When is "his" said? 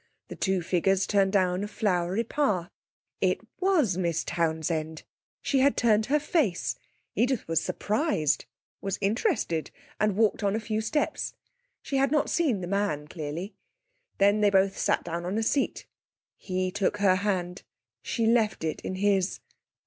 18.95-19.39